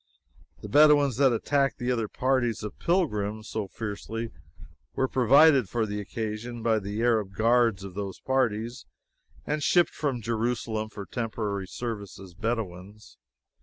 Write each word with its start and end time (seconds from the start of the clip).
The 0.63 0.67
Bedouins 0.67 1.17
that 1.17 1.31
attacked 1.31 1.77
the 1.77 1.91
other 1.91 2.07
parties 2.07 2.63
of 2.63 2.79
pilgrims 2.79 3.47
so 3.49 3.67
fiercely 3.67 4.31
were 4.95 5.07
provided 5.07 5.69
for 5.69 5.85
the 5.85 6.01
occasion 6.01 6.63
by 6.63 6.79
the 6.79 7.03
Arab 7.03 7.33
guards 7.35 7.83
of 7.83 7.93
those 7.93 8.19
parties, 8.19 8.87
and 9.45 9.61
shipped 9.61 9.91
from 9.93 10.19
Jerusalem 10.19 10.89
for 10.89 11.05
temporary 11.05 11.67
service 11.67 12.19
as 12.19 12.33
Bedouins. 12.33 13.19